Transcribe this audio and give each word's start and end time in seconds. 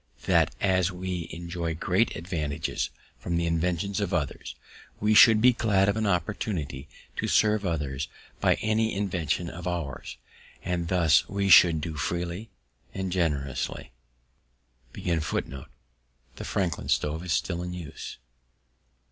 _That, 0.25 0.49
as 0.59 0.91
we 0.91 1.29
enjoy 1.31 1.75
great 1.75 2.15
advantages 2.15 2.89
from 3.19 3.37
the 3.37 3.45
inventions 3.45 3.99
of 3.99 4.15
others, 4.15 4.55
we 4.99 5.13
should 5.13 5.39
be 5.41 5.53
glad 5.53 5.87
of 5.87 5.95
an 5.95 6.07
opportunity 6.07 6.87
to 7.17 7.27
serve 7.27 7.67
others 7.67 8.07
by 8.39 8.55
any 8.61 8.95
invention 8.95 9.47
of 9.47 9.67
ours; 9.67 10.17
and 10.63 10.87
this 10.87 11.29
we 11.29 11.49
should 11.49 11.81
do 11.81 11.97
freely 11.97 12.49
and 12.95 13.11
generously._ 13.11 13.89
The 14.93 16.45
Franklin 16.45 16.89
stove 16.89 17.23
is 17.23 17.33
still 17.33 17.61
in 17.61 17.75
use. 17.75 18.17